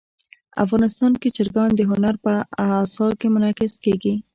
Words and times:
افغانستان 0.63 1.11
کې 1.21 1.29
چرګان 1.35 1.69
د 1.75 1.79
هنر 1.89 2.15
په 2.25 2.33
اثار 2.83 3.11
کې 3.19 3.27
منعکس 3.35 3.73
کېږي. 3.83 4.13